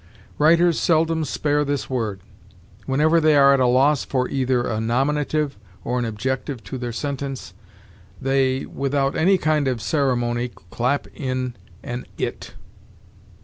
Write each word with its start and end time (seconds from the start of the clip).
Writers 0.39 0.79
seldom 0.79 1.23
spare 1.23 1.63
this 1.63 1.87
word. 1.87 2.21
Whenever 2.87 3.21
they 3.21 3.35
are 3.37 3.53
at 3.53 3.59
a 3.59 3.67
loss 3.67 4.03
for 4.03 4.27
either 4.29 4.63
a 4.63 4.79
nominative 4.81 5.57
or 5.83 5.99
an 5.99 6.05
objective 6.05 6.63
to 6.63 6.79
their 6.79 6.91
sentence, 6.91 7.53
they, 8.19 8.65
without 8.65 9.15
any 9.15 9.37
kind 9.37 9.67
of 9.67 9.79
ceremony, 9.79 10.49
clap 10.71 11.05
in 11.13 11.53
an 11.83 12.07
it. 12.17 12.55